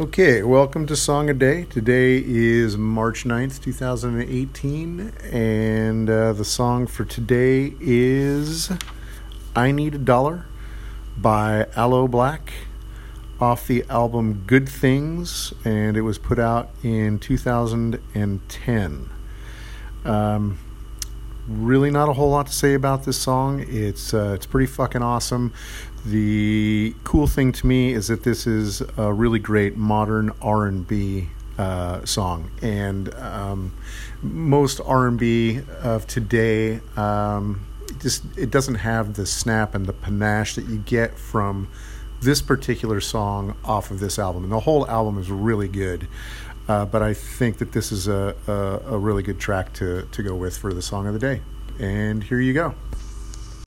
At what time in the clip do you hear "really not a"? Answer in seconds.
21.48-22.12